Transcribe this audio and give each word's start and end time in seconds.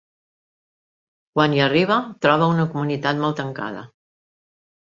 Quan 1.35 1.53
hi 1.57 1.61
arriba, 1.67 1.99
troba 2.27 2.49
una 2.55 2.67
comunitat 2.73 3.23
molt 3.23 3.41
tancada. 3.45 3.87